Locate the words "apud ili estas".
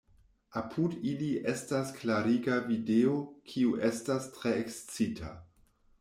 0.59-1.91